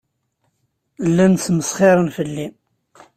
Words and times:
Llan 1.13 1.33
smesxiren 1.45 2.09
fell-i. 2.15 2.47